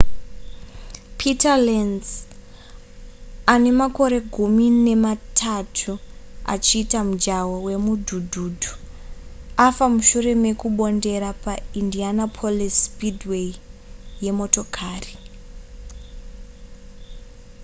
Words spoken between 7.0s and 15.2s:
mujaho hwemudhudhudhu afa mushure mekumbondera paindianapolis speedway yemotokari